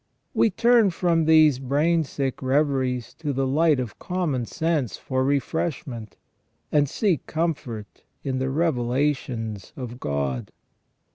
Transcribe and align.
We 0.33 0.49
turn 0.49 0.89
from 0.89 1.25
these 1.25 1.59
brainsick 1.59 2.41
reveries 2.41 3.13
to 3.19 3.31
the 3.31 3.45
light 3.45 3.79
of 3.79 3.99
common 3.99 4.47
sense 4.47 4.97
for 4.97 5.23
refreshment, 5.23 6.15
and 6.71 6.89
seek 6.89 7.27
comfort 7.27 8.03
in 8.23 8.39
the 8.39 8.49
revelations 8.49 9.73
of 9.77 9.99
God. 9.99 10.51